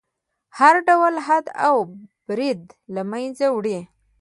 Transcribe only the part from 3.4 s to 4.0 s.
وړي.